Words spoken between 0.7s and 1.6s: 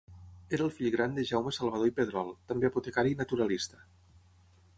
fill gran de Jaume